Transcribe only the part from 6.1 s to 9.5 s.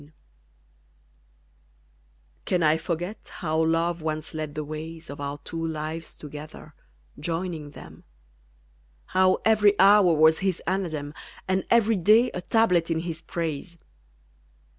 together, joining them; How